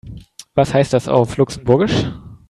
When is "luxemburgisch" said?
1.37-2.07